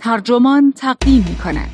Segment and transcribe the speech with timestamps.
[0.00, 1.70] ترجمان تقدیم می کند.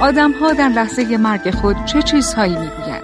[0.00, 3.02] آدم ها در لحظه مرگ خود چه چیزهایی می‌گویند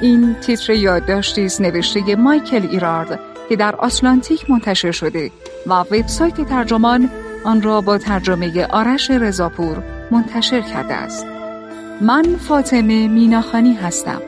[0.00, 5.30] این تیتر یادداشتی است نوشته مایکل ایرارد که در آتلانتیک منتشر شده
[5.66, 7.10] و وبسایت ترجمان
[7.44, 11.26] آن را با ترجمه آرش رضاپور منتشر کرده است.
[12.00, 14.20] من فاطمه میناخانی هستم.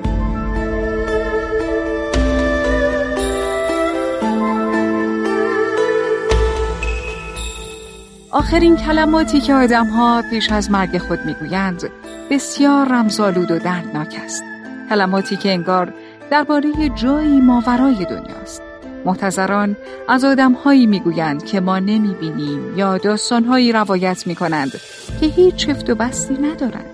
[8.30, 11.90] آخرین کلماتی که آدمها پیش از مرگ خود می‌گویند
[12.30, 14.44] بسیار رمزآلود و دردناک است.
[14.88, 15.94] کلماتی که انگار
[16.30, 18.65] درباره جایی ماورای دنیاست.
[19.06, 19.76] محتضران
[20.08, 24.72] از آدمهایی می‌گویند که ما نمی‌بینیم یا داستانهایی روایت می‌کنند
[25.20, 26.90] که هیچ چفت و بستی ندارند.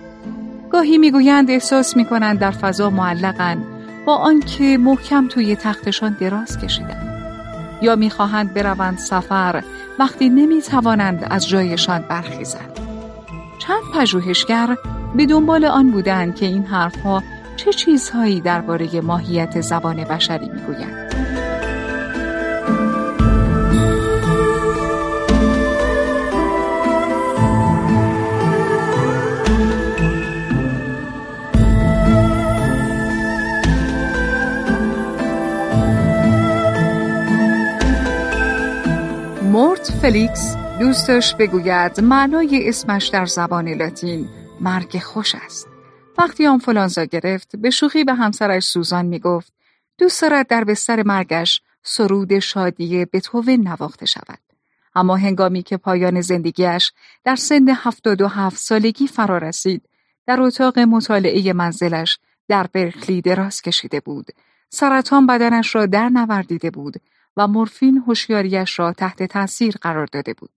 [0.70, 3.64] گاهی می‌گویند احساس می‌کنند در فضا معلقند
[4.06, 7.09] با آنکه محکم توی تختشان دراز کشیدند
[7.83, 9.62] یا می‌خواهند بروند سفر
[9.98, 12.81] وقتی نمی‌توانند از جایشان برخیزند.
[13.58, 14.77] چند پژوهشگر
[15.17, 17.23] به دنبال آن بودند که این حرفها
[17.56, 21.11] چه چیزهایی درباره ماهیت زبان بشری می‌گویند.
[40.03, 44.28] فلیکس دوستش بگوید معنای اسمش در زبان لاتین
[44.61, 45.69] مرگ خوش است.
[46.19, 49.53] وقتی آنفولانزا گرفت به شوخی به همسرش سوزان می گفت
[49.98, 54.39] دوست دارد در بستر مرگش سرود شادی بتوون نواخته شود.
[54.95, 56.92] اما هنگامی که پایان زندگیش
[57.25, 59.83] در سن هفتاد و هفت سالگی فرا رسید
[60.27, 64.27] در اتاق مطالعه منزلش در برکلی دراز کشیده بود
[64.69, 67.01] سرطان بدنش را در نوردیده بود
[67.37, 70.51] و مورفین هوشیاریش را تحت تاثیر قرار داده بود.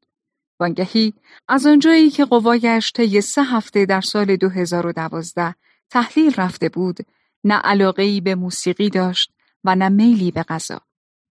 [0.59, 1.13] وانگهی
[1.47, 5.55] از آنجایی که قوایش طی سه هفته در سال 2012
[5.89, 6.97] تحلیل رفته بود،
[7.43, 9.31] نه علاقه به موسیقی داشت
[9.63, 10.81] و نه میلی به غذا.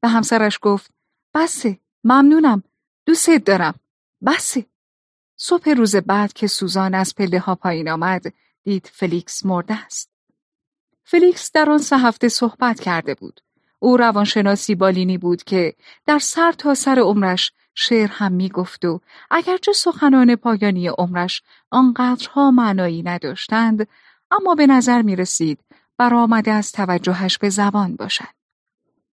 [0.00, 0.90] به همسرش گفت:
[1.34, 2.62] بسه، ممنونم،
[3.06, 3.74] دوست دارم،
[4.26, 4.66] بسه.
[5.36, 8.32] صبح روز بعد که سوزان از پله ها پایین آمد،
[8.62, 10.10] دید فلیکس مرده است.
[11.04, 13.40] فلیکس در آن سه هفته صحبت کرده بود.
[13.84, 15.74] او روانشناسی بالینی بود که
[16.06, 19.00] در سر تا سر عمرش شعر هم می گفت و
[19.30, 23.88] اگرچه سخنان پایانی عمرش آنقدرها معنایی نداشتند
[24.30, 25.60] اما به نظر می رسید
[25.98, 28.34] برآمده از توجهش به زبان باشد.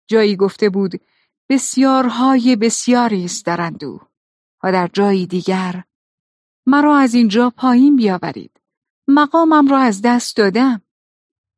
[0.06, 1.00] جایی گفته بود
[1.48, 4.00] بسیارهای بسیاری است در اندوه
[4.62, 5.84] و در جایی دیگر
[6.66, 8.60] مرا از اینجا پایین بیاورید.
[9.08, 10.82] مقامم را از دست دادم.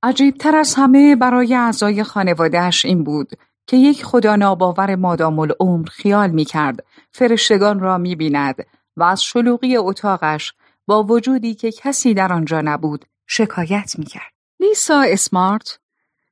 [0.03, 3.31] عجیبتر از همه برای اعضای خانوادهش این بود
[3.67, 8.67] که یک خدا ناباور مادام العمر خیال می کرد فرشتگان را می بیند
[8.97, 10.53] و از شلوغی اتاقش
[10.87, 14.33] با وجودی که کسی در آنجا نبود شکایت می کرد.
[14.61, 15.79] لیسا اسمارت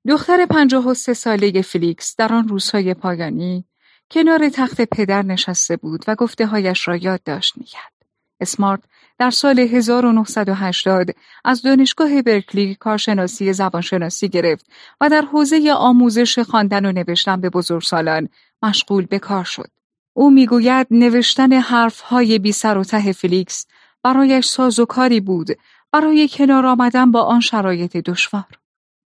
[0.09, 3.65] دختر پنجاه و سه ساله فلیکس در آن روزهای پایانی
[4.11, 7.98] کنار تخت پدر نشسته بود و گفته هایش را یادداشت می کرد.
[8.41, 8.81] اسمارت
[9.19, 11.09] در سال 1980
[11.45, 14.67] از دانشگاه برکلی کارشناسی زبانشناسی گرفت
[15.01, 18.29] و در حوزه آموزش خواندن و نوشتن به بزرگسالان
[18.63, 19.71] مشغول به کار شد.
[20.13, 23.67] او می‌گوید نوشتن حرفهای بی سر و ته فلیکس
[24.03, 25.49] برایش سازوکاری بود
[25.93, 28.59] برای کنار آمدن با آن شرایط دشوار.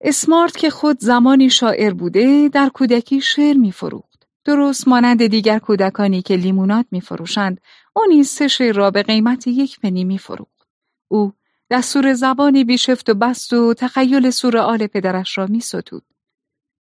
[0.02, 4.28] اسمارت که خود زمانی شاعر بوده در کودکی شعر میفروخت.
[4.46, 7.62] درست مانند دیگر کودکانی که لیمونات میفروشند
[7.98, 10.68] او نیز سه را به قیمت یک پنی میفروخت
[11.08, 11.34] او
[11.70, 16.04] دستور زبانی بیشفت و بست و تخیل آل پدرش را میستود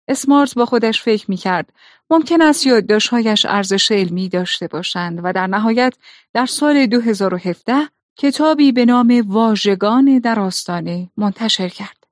[0.08, 1.74] اسمارت با خودش فکر می‌کرد
[2.09, 5.94] ممکن است یادداشتهایش ارزش علمی داشته باشند و در نهایت
[6.34, 12.08] در سال 2017 کتابی به نام واژگان در آستانه منتشر کرد.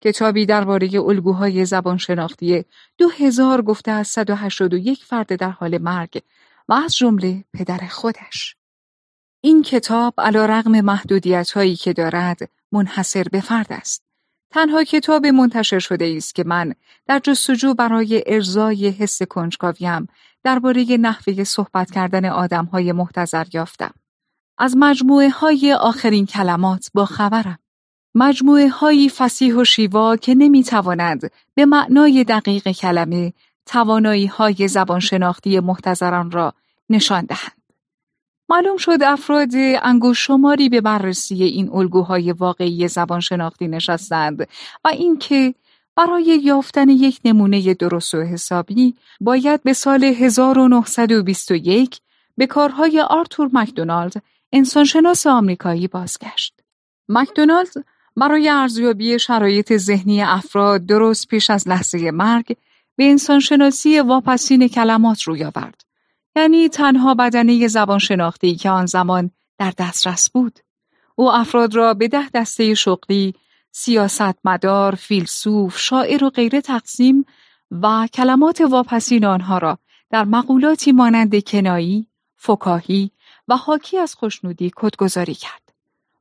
[0.00, 2.64] کتابی درباره الگوهای زبان شناختی
[2.98, 6.22] دو هزار گفته از 181 فرد در حال مرگ
[6.68, 8.56] و از جمله پدر خودش.
[9.40, 14.02] این کتاب علا رغم محدودیت هایی که دارد منحصر به فرد است.
[14.50, 16.74] تنها کتاب منتشر شده است که من
[17.06, 20.06] در جستجو برای ارزای حس کنجکاویم
[20.44, 23.94] درباره نحوه صحبت کردن آدم های محتظر یافتم.
[24.58, 27.58] از مجموعه های آخرین کلمات با خبرم.
[28.14, 33.32] مجموعه هایی فسیح و شیوا که نمی تواند به معنای دقیق کلمه
[33.68, 36.54] توانایی های زبانشناختی محتضران را
[36.90, 37.52] نشان دهند.
[38.48, 39.50] معلوم شد افراد
[39.82, 44.48] انگوش شماری به بررسی این الگوهای واقعی زبان شناختی نشستند
[44.84, 45.54] و اینکه
[45.96, 52.00] برای یافتن یک نمونه درست و حسابی باید به سال 1921
[52.36, 54.22] به کارهای آرتور مکدونالد
[54.52, 56.60] انسانشناس آمریکایی بازگشت.
[57.08, 57.72] مکدونالد
[58.16, 62.56] برای ارزیابی شرایط ذهنی افراد درست پیش از لحظه مرگ
[62.98, 65.84] به انسانشناسی واپسین کلمات روی آورد.
[66.36, 70.58] یعنی تنها بدنه زبان شناختی که آن زمان در دسترس بود.
[71.14, 73.34] او افراد را به ده دسته شغلی،
[73.70, 77.24] سیاستمدار، فیلسوف، شاعر و غیره تقسیم
[77.70, 79.78] و کلمات واپسین آنها را
[80.10, 82.06] در مقولاتی مانند کنایی،
[82.36, 83.10] فکاهی
[83.48, 85.72] و حاکی از خوشنودی کدگذاری کرد.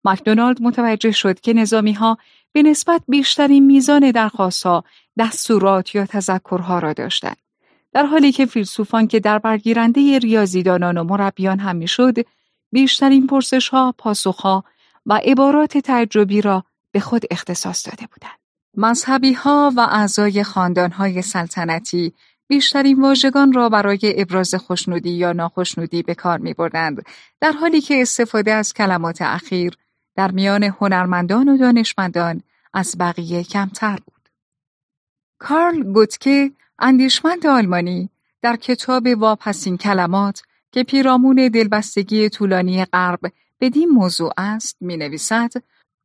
[0.05, 2.17] مکدونالد متوجه شد که نظامی ها
[2.53, 4.83] به نسبت بیشترین میزان درخواستها،
[5.19, 7.37] دستورات یا تذکرها را داشتند.
[7.93, 12.15] در حالی که فیلسوفان که در برگیرنده ریاضیدانان و مربیان هم می‌شد
[12.71, 14.63] بیشترین پرسش ها، پاسخ ها
[15.05, 18.39] و عبارات تعجبی را به خود اختصاص داده بودند.
[18.77, 22.13] مذهبی ها و اعضای خاندان های سلطنتی
[22.47, 27.05] بیشترین واژگان را برای ابراز خوشنودی یا ناخشنودی به کار می بردند
[27.41, 29.77] در حالی که استفاده از کلمات اخیر
[30.17, 32.41] در میان هنرمندان و دانشمندان
[32.73, 34.29] از بقیه کمتر بود.
[35.39, 38.09] کارل گوتکه اندیشمند آلمانی
[38.41, 40.41] در کتاب واپسین کلمات
[40.71, 43.19] که پیرامون دلبستگی طولانی غرب
[43.61, 45.51] بدین موضوع است می نویسد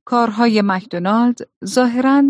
[0.04, 2.22] کارهای مکدونالد ظاهرا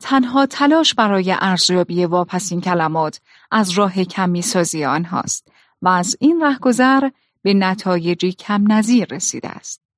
[0.00, 3.20] تنها تلاش برای ارزیابی واپسین کلمات
[3.50, 5.48] از راه کمی سازی آنهاست
[5.82, 7.10] و از این رهگذر
[7.42, 9.91] به نتایجی کم نظیر رسیده است.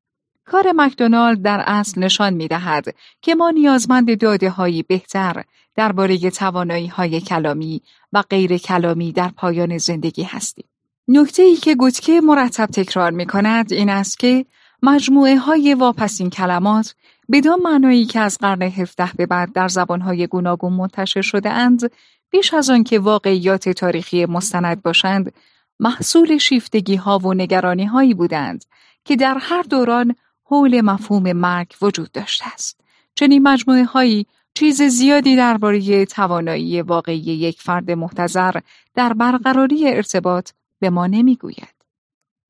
[0.44, 2.84] کار مکدونالد در اصل نشان می دهد
[3.22, 5.44] که ما نیازمند داده هایی بهتر
[5.74, 7.82] درباره توانایی های کلامی
[8.12, 10.64] و غیر کلامی در پایان زندگی هستیم.
[11.08, 14.44] نکته ای که گوتکه مرتب تکرار می کند این است که
[14.82, 16.94] مجموعه های واپسین کلمات
[17.32, 21.90] بدان معنایی که از قرن هفته به بعد در زبانهای گوناگون منتشر شده اند
[22.30, 25.32] بیش از آن که واقعیات تاریخی مستند باشند
[25.80, 28.64] محصول شیفتگی ها و نگرانی هایی بودند
[29.04, 30.14] که در هر دوران
[30.54, 32.80] حول مفهوم مرگ وجود داشته است.
[33.14, 38.54] چنین مجموعه هایی چیز زیادی درباره توانایی واقعی یک فرد محتظر
[38.94, 41.74] در برقراری ارتباط به ما نمی‌گوید.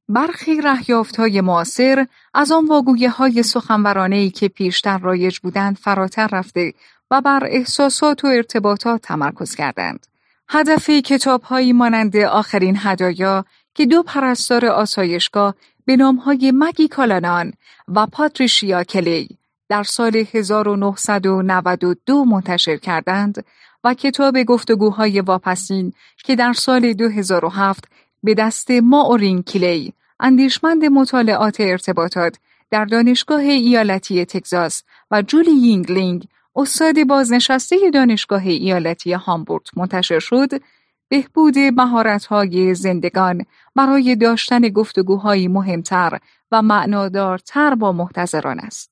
[0.09, 6.75] برخی رهیافت های معاصر از آن واگویه های سخنورانه که پیشتر رایج بودند فراتر رفته
[7.11, 10.07] و بر احساسات و ارتباطات تمرکز کردند.
[10.49, 15.55] هدف کتاب هایی مانند آخرین هدایا که دو پرستار آسایشگاه
[15.87, 17.53] به های مگی کالانان
[17.89, 19.29] و پاتریشیا کلی
[19.69, 23.45] در سال 1992 منتشر کردند
[23.85, 25.93] و کتاب گفتگوهای واپسین
[26.25, 27.85] که در سال 2007
[28.23, 32.39] به دست ماورین کلی اندیشمند مطالعات ارتباطات
[32.71, 36.25] در دانشگاه ایالتی تگزاس و جولی یینگلینگ
[36.57, 40.49] استاد بازنشسته دانشگاه ایالتی هامبورگ منتشر شد
[41.09, 46.19] بهبود مهارت‌های زندگان برای داشتن گفتگوهایی مهمتر
[46.53, 48.91] و معنادارتر با محتضران است.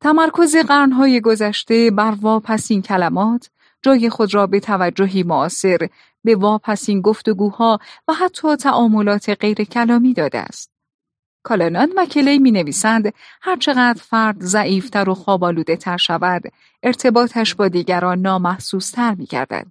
[0.00, 3.50] تمرکز قرنهای گذشته بر واپسین کلمات
[3.82, 5.88] جای خود را به توجهی معاصر
[6.24, 7.78] به واپسین گفتگوها
[8.08, 10.70] و حتی تعاملات غیر کلامی داده است.
[11.42, 16.42] کالانان و کلی می نویسند هرچقدر فرد ضعیفتر و خوابالوده تر شود
[16.82, 19.66] ارتباطش با دیگران نامحسوس تر می گردد.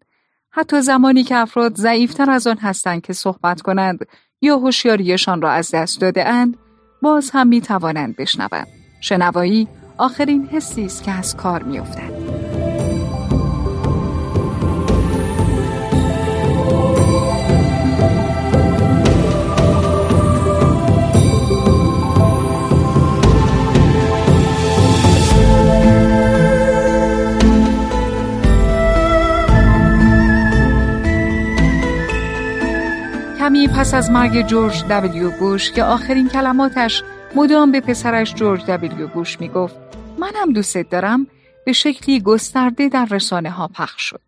[0.58, 4.06] حتی زمانی که افراد ضعیفتر از آن هستند که صحبت کنند
[4.42, 6.58] یا هوشیاریشان را از دست داده اند
[7.02, 8.68] باز هم می توانند بشنوند.
[9.02, 12.45] شنوایی آخرین حسی است که از کار می افتد.
[33.56, 37.04] کمی پس از مرگ جورج دبلیو بوش که آخرین کلماتش
[37.36, 39.76] مدام به پسرش جورج دبلیو بوش می گفت
[40.20, 41.28] منم دوستت دارم
[41.66, 44.22] به شکلی گسترده در رسانه ها پخش شد.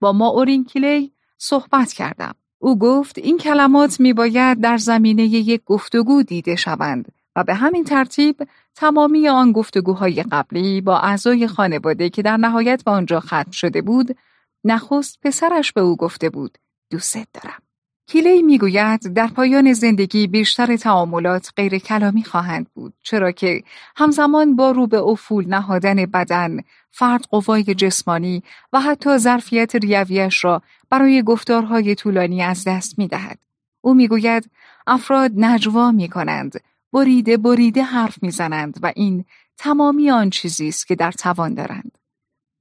[0.00, 2.34] با ما اورین کلی صحبت کردم.
[2.58, 7.84] او گفت این کلمات می باید در زمینه یک گفتگو دیده شوند و به همین
[7.84, 13.82] ترتیب تمامی آن گفتگوهای قبلی با اعضای خانواده که در نهایت به آنجا ختم شده
[13.82, 14.16] بود
[14.64, 16.58] نخست پسرش به او گفته بود
[16.90, 17.62] دوستت دارم.
[18.06, 23.62] کیلی می‌گوید در پایان زندگی بیشتر تعاملات غیر کلامی خواهند بود چرا که
[23.96, 28.42] همزمان با رو به افول نهادن بدن فرد قوای جسمانی
[28.72, 33.38] و حتی ظرفیت ریویش را برای گفتارهای طولانی از دست می دهد.
[33.80, 34.50] او می‌گوید
[34.86, 36.60] افراد نجوا می کنند،
[36.92, 39.24] بریده بریده حرف می‌زنند و این
[39.58, 41.98] تمامی آن چیزی است که در توان دارند.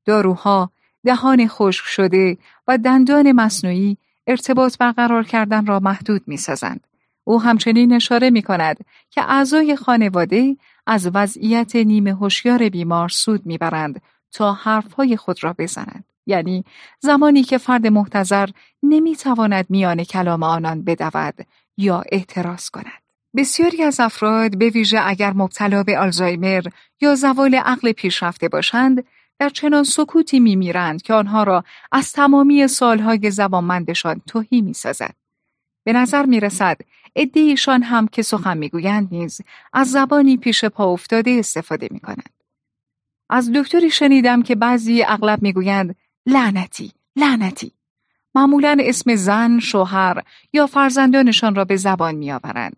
[0.06, 0.72] داروها،
[1.06, 3.98] دهان خشک شده و دندان مصنوعی
[4.28, 6.88] ارتباط برقرار کردن را محدود می سازند.
[7.24, 8.78] او همچنین اشاره می کند
[9.10, 14.02] که اعضای خانواده از وضعیت نیمه هوشیار بیمار سود می‌برند
[14.32, 16.04] تا حرفهای خود را بزنند.
[16.26, 16.66] یعنی
[17.00, 18.50] زمانی که فرد محتظر
[18.84, 21.46] نمی‌تواند میان کلام آنان بدود
[21.78, 23.02] یا اعتراض کند.
[23.36, 26.64] بسیاری از افراد به ویژه اگر مبتلا به آلزایمر
[27.02, 29.04] یا زوال عقل پیشرفته باشند
[29.42, 35.16] در چنان سکوتی میمیرند که آنها را از تمامی سالهای زبانمندشان توهی می‌سازد.
[35.84, 36.78] به نظر می رسد
[37.16, 39.42] ادهیشان هم که سخن می‌گویند نیز
[39.74, 42.30] از زبانی پیش پا افتاده استفاده می کنند.
[43.30, 45.96] از دکتری شنیدم که بعضی اغلب می‌گویند
[46.26, 47.72] لعنتی لعنتی
[48.36, 52.76] معمولا اسم زن، شوهر یا فرزندانشان را به زبان میآورند.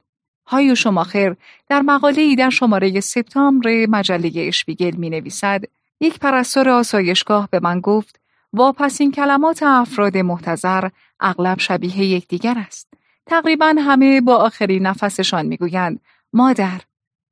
[0.47, 1.35] های شماخر
[1.69, 5.63] در مقاله ای در شماره سپتامبر مجله اشپیگل می نویسد
[6.03, 8.19] یک پرستار آسایشگاه به من گفت
[8.53, 12.93] واپس این کلمات افراد محتظر اغلب شبیه یکدیگر است.
[13.25, 15.99] تقریبا همه با آخرین نفسشان می‌گویند
[16.33, 16.81] مادر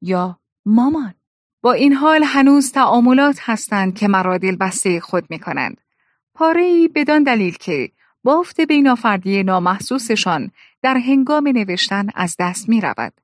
[0.02, 1.14] یا مامان.
[1.62, 5.82] با این حال هنوز تعاملات هستند که مرا بسته خود می کنند.
[6.34, 7.92] پاره ای بدان دلیل که
[8.24, 10.52] بافت بینافردی نامحسوسشان
[10.82, 13.21] در هنگام نوشتن از دست می رود.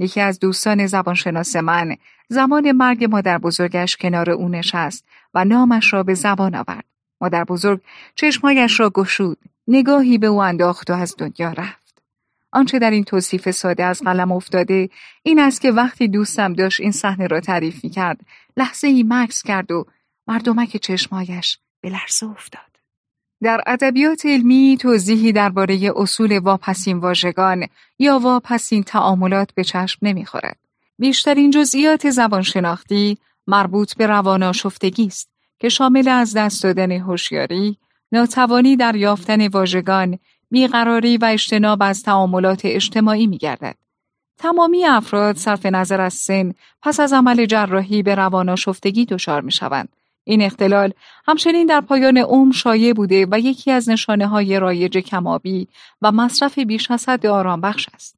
[0.00, 1.96] یکی از دوستان زبانشناس من
[2.28, 5.04] زمان مرگ مادر بزرگش کنار او نشست
[5.34, 6.84] و نامش را به زبان آورد.
[7.20, 7.80] مادر بزرگ
[8.14, 9.38] چشمایش را گشود،
[9.68, 12.02] نگاهی به او انداخت و از دنیا رفت.
[12.52, 14.90] آنچه در این توصیف ساده از قلم افتاده
[15.22, 18.20] این است که وقتی دوستم داشت این صحنه را تعریف می کرد
[18.56, 19.86] لحظه ای مکس کرد و
[20.26, 22.69] مردمک چشمایش به لرزه افتاد.
[23.42, 27.66] در ادبیات علمی توضیحی درباره اصول واپسین واژگان
[27.98, 30.56] یا واپسین تعاملات به چشم نمی‌خورد.
[30.98, 37.76] بیشترین جزئیات زبانشناختی مربوط به رواناشفتگی است که شامل از دست دادن هوشیاری،
[38.12, 40.18] ناتوانی در یافتن واژگان،
[40.50, 43.76] بیقراری و اجتناب از تعاملات اجتماعی میگردد.
[44.38, 49.88] تمامی افراد صرف نظر از سن پس از عمل جراحی به رواناشفتگی دچار می‌شوند
[50.24, 50.92] این اختلال
[51.26, 55.68] همچنین در پایان عمر شایع بوده و یکی از نشانه های رایج کمابی
[56.02, 58.16] و مصرف بیش از حد آرام بخش است.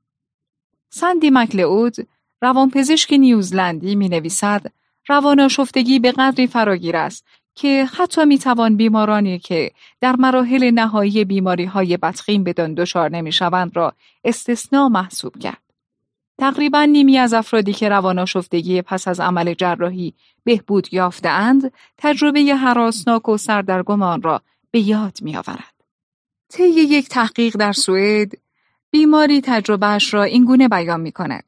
[0.90, 1.94] سندی مکلعود
[2.42, 4.66] روانپزشک نیوزلندی می نویسد
[5.08, 11.64] رواناشفتگی به قدری فراگیر است که حتی می توان بیمارانی که در مراحل نهایی بیماری
[11.64, 13.92] های بدخیم بدان دچار نمی شوند را
[14.24, 15.61] استثناء محسوب کرد.
[16.42, 23.36] تقریبا نیمی از افرادی که رواناشفتگی پس از عمل جراحی بهبود یافتهاند تجربه حراسناک و
[23.36, 25.82] سردرگمان را به یاد میآورند.
[26.48, 28.32] طی یک تحقیق در سوئد
[28.90, 31.44] بیماری تجربهش را اینگونه بیان می کند.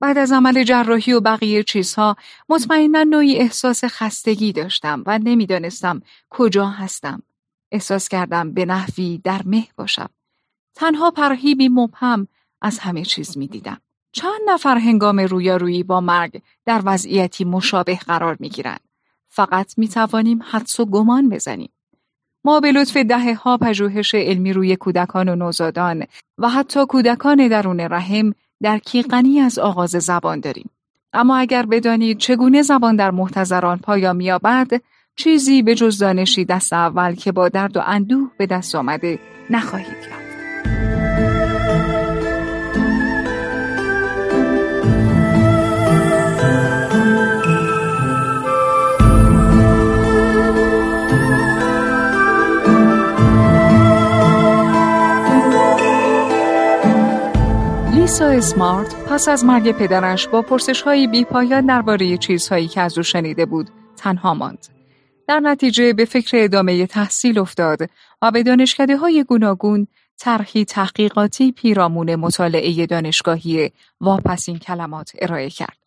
[0.00, 2.16] بعد از عمل جراحی و بقیه چیزها
[2.48, 7.22] مطمئنا نوعی احساس خستگی داشتم و نمی‌دانستم کجا هستم.
[7.72, 10.08] احساس کردم به نحوی در مه باشم.
[10.74, 12.28] تنها پرهیبی مبهم
[12.60, 13.80] از همه چیز می دیدم.
[14.12, 18.80] چند نفر هنگام رویارویی با مرگ در وضعیتی مشابه قرار می گیرند.
[19.28, 21.70] فقط می توانیم حدس و گمان بزنیم.
[22.44, 26.04] ما به لطف دهه ها پژوهش علمی روی کودکان و نوزادان
[26.38, 30.70] و حتی کودکان درون رحم در غنی از آغاز زبان داریم.
[31.12, 34.70] اما اگر بدانید چگونه زبان در محتضران پایا مییابد
[35.16, 39.18] چیزی به جز دانشی دست اول که با درد و اندوه به دست آمده
[39.50, 40.21] نخواهید یافت.
[58.02, 62.98] لیسا اسمارت پس از مرگ پدرش با پرسش هایی بی پایان درباره چیزهایی که از
[62.98, 64.66] او شنیده بود تنها ماند.
[65.28, 67.78] در نتیجه به فکر ادامه تحصیل افتاد
[68.22, 69.86] و به دانشکده های گوناگون
[70.18, 75.78] طرحی تحقیقاتی پیرامون مطالعه دانشگاهی واپسین کلمات ارائه کرد.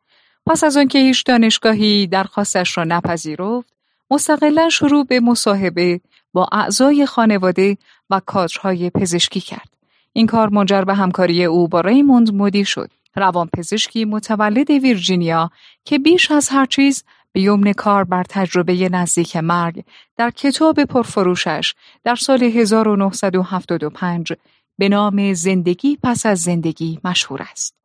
[0.46, 3.74] پس از آنکه هیچ دانشگاهی درخواستش را نپذیرفت،
[4.12, 6.02] مستقلا شروع به مصاحبه
[6.34, 7.78] با اعضای خانواده
[8.10, 9.75] و کادرهای پزشکی کرد.
[10.18, 12.92] این کار منجر به همکاری او با ریموند مودی شد.
[13.16, 15.52] روانپزشکی متولد ویرجینیا
[15.86, 19.84] که بیش از هر چیز به یمن کار بر تجربه نزدیک مرگ
[20.18, 24.34] در کتاب پرفروشش در سال 1975
[24.78, 27.76] به نام زندگی پس از زندگی مشهور است.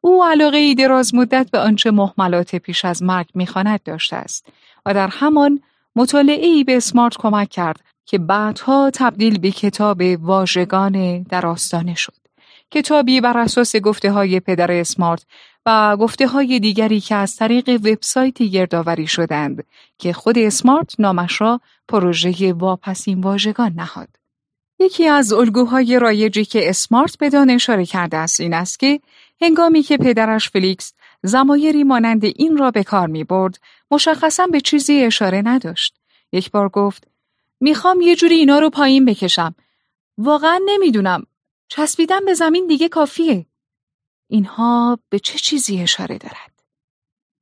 [0.00, 4.46] او علاقه ای دراز مدت به آنچه محملات پیش از مرگ می‌خواند داشته است
[4.86, 5.60] و در همان
[5.96, 12.14] مطالعه ای به اسمارت کمک کرد که بعدها تبدیل به کتاب واژگان در آستانه شد.
[12.70, 15.26] کتابی بر اساس گفته های پدر اسمارت
[15.66, 19.64] و گفته های دیگری که از طریق وبسایتی گردآوری شدند
[19.98, 24.08] که خود اسمارت نامش را پروژه واپسین واژگان نهاد.
[24.78, 29.00] یکی از الگوهای رایجی که اسمارت بدان اشاره کرده است این است که
[29.40, 33.58] هنگامی که پدرش فلیکس زمایری مانند این را به کار می برد
[33.90, 35.94] مشخصا به چیزی اشاره نداشت.
[36.32, 37.08] یک بار گفت
[37.60, 39.54] می‌خوام یه جوری اینا رو پایین بکشم.
[40.18, 41.26] واقعا نمی‌دونم.
[41.68, 43.46] چسبیدن به زمین دیگه کافیه.
[44.28, 46.62] اینها به چه چیزی اشاره دارد؟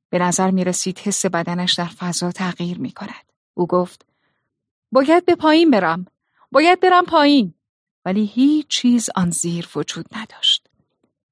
[0.09, 3.31] به نظر می رسید حس بدنش در فضا تغییر می کند.
[3.53, 4.05] او گفت
[4.91, 6.05] باید به پایین برم.
[6.51, 7.53] باید برم پایین.
[8.05, 10.67] ولی هیچ چیز آن زیر وجود نداشت.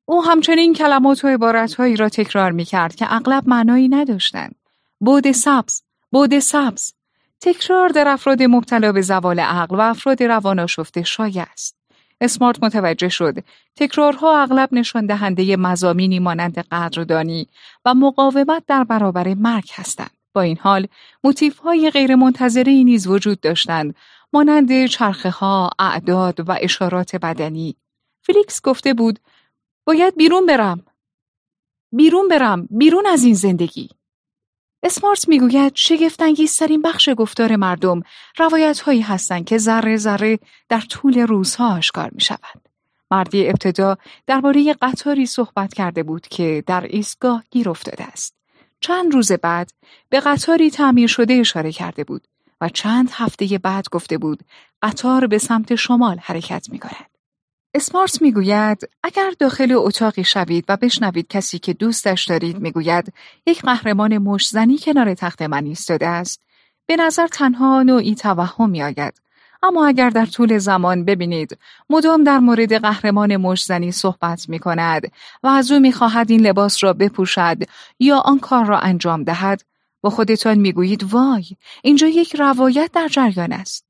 [0.06, 4.56] او همچنین کلمات و عبارتهایی را تکرار می کرد که اغلب معنایی نداشتند.
[5.00, 6.94] بود سبز، بود سبز.
[7.46, 11.78] تکرار در افراد مبتلا به زوال عقل و افراد روان آشفته شایع است.
[12.22, 13.36] اسمارت متوجه شد
[13.75, 17.48] تکرارها اغلب نشان دهنده مزامینی مانند قدردانی
[17.86, 20.10] و مقاومت در برابر مرگ هستند.
[20.34, 20.88] با این حال
[21.24, 23.96] موتیف های غیر منتظری نیز وجود داشتند
[24.34, 27.75] مانند چرخه ها، اعداد و اشارات بدنی.
[28.22, 29.20] فلیکس گفته بود
[29.88, 30.86] باید بیرون برم.
[31.92, 32.68] بیرون برم.
[32.72, 33.90] بیرون از این زندگی.
[34.86, 38.01] اسمارت می‌گوید شگفتانگیزترین بخش گفتار مردم
[38.38, 40.39] روایت هایی هستند که ذره ذره
[40.70, 42.70] در طول روزها آشکار می شود.
[43.12, 48.36] مردی ابتدا درباره قطاری صحبت کرده بود که در ایستگاه گیر افتاده است.
[48.80, 49.72] چند روز بعد
[50.10, 52.27] به قطاری تعمیر شده اشاره کرده بود
[52.62, 54.39] و چند هفته بعد گفته بود
[54.82, 57.15] قطار به سمت شمال حرکت می کند.
[57.75, 63.13] اسمارت می‌گوید اگر داخل اتاقی شوید و بشنوید کسی که دوستش دارید می‌گوید
[63.46, 66.41] یک قهرمان مشزنی کنار تخت من ایستاده است.
[66.86, 69.13] به نظر تنها نوعی توهم میآید.
[69.63, 71.58] اما اگر در طول زمان ببینید
[71.89, 75.12] مدام در مورد قهرمان مشزنی صحبت می کند
[75.44, 77.58] و از او می خواهد این لباس را بپوشد
[78.00, 79.62] یا آن کار را انجام دهد
[80.01, 81.46] با خودتان می‌گویید وای
[81.83, 83.85] اینجا یک روایت در جریان است.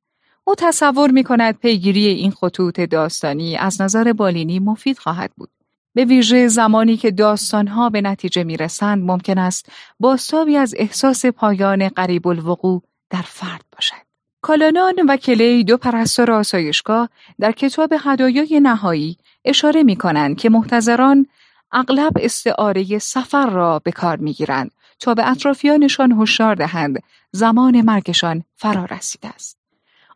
[0.48, 5.50] او تصور می کند پیگیری این خطوط داستانی از نظر بالینی مفید خواهد بود.
[5.96, 11.90] به ویژه زمانی که داستانها به نتیجه می رسند ممکن است باستابی از احساس پایان
[11.90, 14.06] قریب الوقوع در فرد باشد.
[14.42, 21.28] کالانان و کلی دو پرستار آسایشگاه در کتاب هدایای نهایی اشاره می کنند که محتضران
[21.72, 28.44] اغلب استعاره سفر را به کار می گیرند تا به اطرافیانشان هشدار دهند زمان مرگشان
[28.56, 29.65] فرا رسیده است.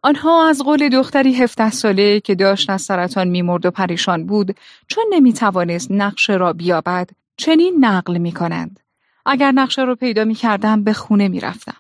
[0.01, 4.55] آنها از قول دختری هفته ساله که داشت از سرطان میمرد و پریشان بود
[4.87, 8.79] چون نمی‌توانست نقشه را بیابد چنین نقل می کنند.
[9.25, 11.75] اگر نقشه را پیدا می کردم به خونه می رفتم.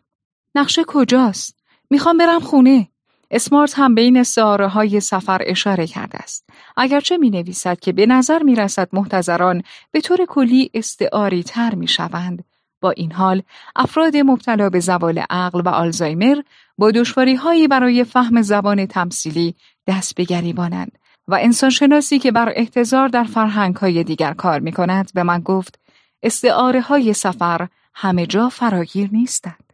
[0.55, 1.55] نقشه کجاست؟
[1.89, 2.87] می‌خوام برم خونه.
[3.31, 4.23] اسمارت هم به این
[4.69, 6.49] های سفر اشاره کرده است.
[6.77, 11.87] اگرچه می نویسد که به نظر می رسد محتضران به طور کلی استعاری تر می
[11.87, 12.43] شوند.
[12.81, 13.43] با این حال
[13.75, 16.41] افراد مبتلا به زوال عقل و آلزایمر
[16.77, 19.55] با دشواری هایی برای فهم زبان تمثیلی
[19.87, 25.11] دست به گریبانند و انسانشناسی که بر احتضار در فرهنگ های دیگر کار می کند
[25.13, 25.79] به من گفت
[26.23, 29.73] استعاره های سفر همه جا فراگیر نیستند.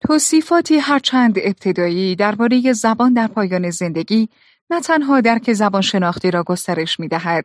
[0.00, 4.28] توصیفاتی هرچند ابتدایی درباره زبان در پایان زندگی
[4.70, 7.44] نه تنها درک زبان شناختی را گسترش می دهد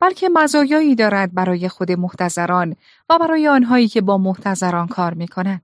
[0.00, 2.76] بلکه مزایایی دارد برای خود محتضران
[3.10, 5.62] و برای آنهایی که با محتضران کار می کنند.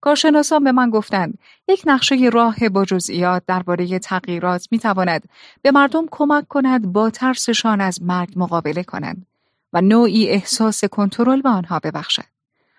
[0.00, 5.28] کارشناسان به من گفتند یک نقشه راه با جزئیات درباره تغییرات می تواند
[5.62, 9.26] به مردم کمک کند با ترسشان از مرگ مقابله کنند
[9.72, 12.24] و نوعی احساس کنترل به آنها ببخشد.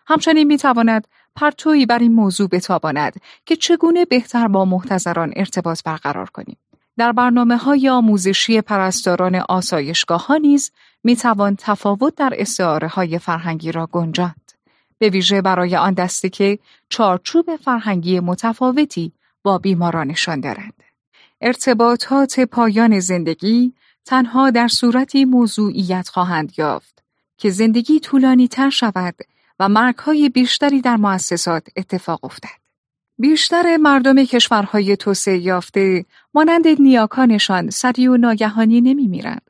[0.08, 3.14] همچنین می تواند پرتویی بر این موضوع بتاباند
[3.46, 6.58] که چگونه بهتر با محتضران ارتباط برقرار کنیم.
[6.98, 10.72] در برنامه های آموزشی پرستاران آسایشگاه ها نیز
[11.04, 14.52] می توان تفاوت در استعاره های فرهنگی را گنجاند.
[14.98, 19.12] به ویژه برای آن دسته که چارچوب فرهنگی متفاوتی
[19.44, 20.84] با بیمارانشان دارند.
[21.42, 23.74] ارتباطات پایان زندگی
[24.06, 27.04] تنها در صورتی موضوعیت خواهند یافت
[27.38, 29.16] که زندگی طولانی تر شود
[29.60, 32.61] و مرگ های بیشتری در مؤسسات اتفاق افتد.
[33.22, 39.42] بیشتر مردم کشورهای توسعه یافته مانند نیاکانشان سریع و ناگهانی نمی میرند.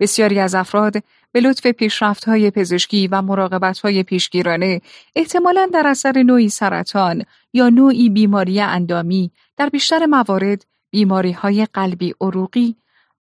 [0.00, 0.94] بسیاری از افراد
[1.32, 4.80] به لطف پیشرفت‌های پزشکی و مراقبت‌های پیشگیرانه
[5.16, 12.76] احتمالاً در اثر نوعی سرطان یا نوعی بیماری اندامی در بیشتر موارد بیماری‌های قلبی عروقی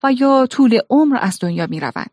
[0.03, 2.11] و یا طول عمر از دنیا می روند.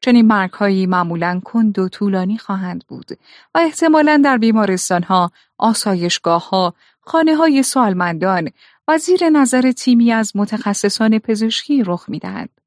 [0.00, 3.18] چنین مرگهایی معمولا کند و طولانی خواهند بود
[3.54, 8.48] و احتمالا در بیمارستانها، آسایشگاهها، خانه های سالمندان
[8.88, 12.60] و زیر نظر تیمی از متخصصان پزشکی رخ می دهند.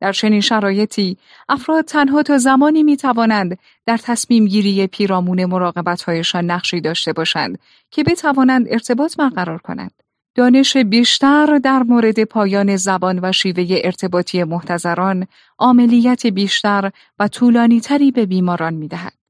[0.00, 1.16] در چنین شرایطی
[1.48, 7.58] افراد تنها تا زمانی می توانند در تصمیم گیری پیرامون مراقبتهایشان نقشی داشته باشند
[7.90, 10.02] که بتوانند ارتباط برقرار کنند.
[10.34, 15.26] دانش بیشتر در مورد پایان زبان و شیوه ارتباطی محتضران
[15.58, 19.23] عملیت بیشتر و طولانی تری به بیماران می دهد.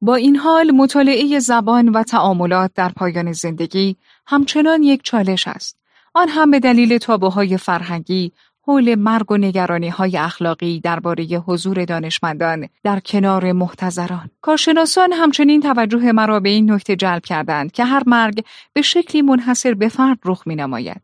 [0.00, 5.78] با این حال مطالعه زبان و تعاملات در پایان زندگی همچنان یک چالش است.
[6.14, 8.32] آن هم به دلیل تابوهای فرهنگی،
[8.62, 14.30] حول مرگ و نگرانی های اخلاقی درباره حضور دانشمندان در کنار محتضران.
[14.40, 19.74] کارشناسان همچنین توجه مرا به این نکته جلب کردند که هر مرگ به شکلی منحصر
[19.74, 21.02] به فرد رخ می نماید.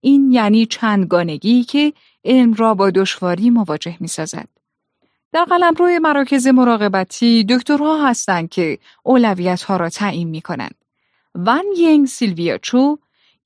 [0.00, 1.92] این یعنی چندگانگی که
[2.24, 4.57] علم را با دشواری مواجه می سازد.
[5.32, 5.46] در
[5.78, 10.74] روی مراکز مراقبتی دکترها هستند که اولویت ها را تعیین می کنند.
[11.34, 12.98] ون ینگ سیلویا چو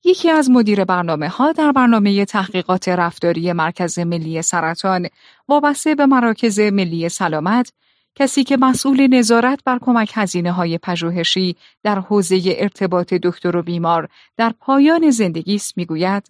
[0.03, 5.07] یکی از مدیر برنامه ها در برنامه تحقیقات رفتاری مرکز ملی سرطان
[5.47, 7.73] وابسته به مراکز ملی سلامت
[8.15, 14.09] کسی که مسئول نظارت بر کمک هزینه های پژوهشی در حوزه ارتباط دکتر و بیمار
[14.37, 16.27] در پایان زندگی است می‌گوید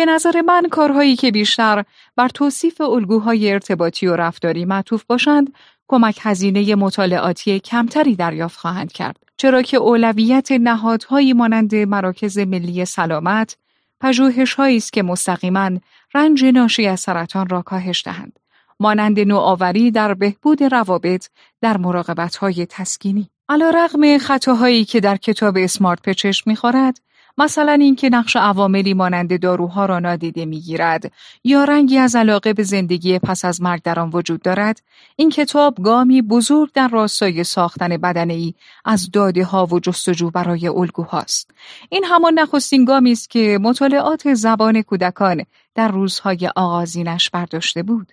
[0.00, 1.84] به نظر من کارهایی که بیشتر
[2.16, 5.52] بر توصیف الگوهای ارتباطی و رفتاری معطوف باشند
[5.88, 9.16] کمک هزینه مطالعاتی کمتری دریافت خواهند کرد.
[9.36, 13.56] چرا که اولویت نهادهایی مانند مراکز ملی سلامت
[14.00, 15.70] پژوهش است که مستقیما
[16.14, 18.38] رنج ناشی از سرطان را کاهش دهند.
[18.80, 21.28] مانند نوآوری در بهبود روابط
[21.60, 23.30] در مراقبت های تسکینی.
[23.48, 27.00] علا رغم خطاهایی که در کتاب اسمارت پچش می‌خورد
[27.38, 31.12] مثلا اینکه نقش عواملی مانند داروها را نادیده می‌گیرد
[31.44, 34.82] یا رنگی از علاقه به زندگی پس از مرگ در آن وجود دارد
[35.16, 40.68] این کتاب گامی بزرگ در راستای ساختن بدنه ای از داده ها و جستجو برای
[40.68, 41.50] الگوهاست.
[41.88, 48.12] این همان نخستین گامی است که مطالعات زبان کودکان در روزهای آغازینش برداشته بود.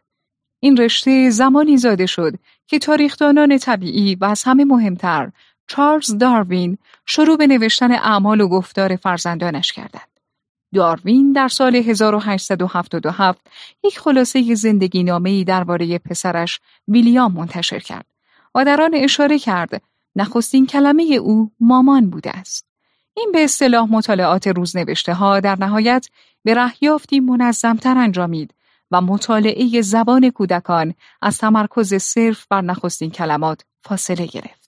[0.59, 2.33] این رشته زمانی زاده شد
[2.67, 5.31] که تاریخدانان طبیعی و از همه مهمتر
[5.67, 10.19] چارلز داروین شروع به نوشتن اعمال و گفتار فرزندانش کردند.
[10.73, 13.41] داروین در سال 1877
[13.83, 18.05] یک خلاصه زندگی نامه درباره پسرش ویلیام منتشر کرد
[18.55, 19.81] و در آن اشاره کرد
[20.15, 22.65] نخستین کلمه او مامان بوده است.
[23.13, 26.09] این به اصطلاح مطالعات روزنوشته ها در نهایت
[26.43, 28.53] به رهیافتی منظمتر انجامید
[28.91, 34.66] و مطالعه زبان کودکان از تمرکز صرف بر نخستین کلمات فاصله گرفت.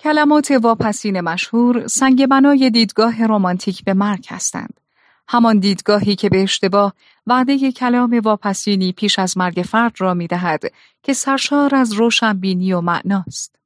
[0.00, 4.80] کلمات واپسین مشهور سنگ بنای دیدگاه رمانتیک به مرگ هستند.
[5.28, 6.94] همان دیدگاهی که به اشتباه
[7.26, 10.62] وعده کلام واپسینی پیش از مرگ فرد را می دهد
[11.02, 13.56] که سرشار از روشنبینی و معناست.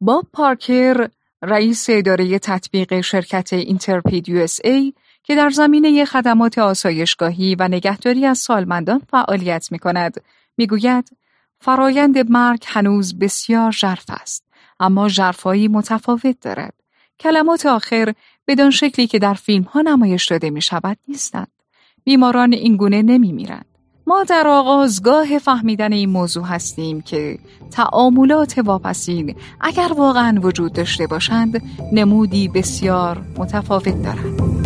[0.00, 1.08] باب پارکر
[1.42, 8.38] رئیس اداره تطبیق شرکت اینترپید یو ای که در زمینه خدمات آسایشگاهی و نگهداری از
[8.38, 10.24] سالمندان فعالیت می کند
[10.56, 11.10] می گوید
[11.60, 14.47] فرایند مرگ هنوز بسیار ژرف است.
[14.80, 16.74] اما جرفایی متفاوت دارد.
[17.20, 18.14] کلمات آخر
[18.46, 21.48] بدان شکلی که در فیلم ها نمایش داده می شود نیستند.
[22.04, 23.64] بیماران اینگونه نمی میرند.
[24.06, 27.38] ما در آغازگاه فهمیدن این موضوع هستیم که
[27.70, 31.62] تعاملات واپسین اگر واقعا وجود داشته باشند
[31.92, 34.57] نمودی بسیار متفاوت دارند.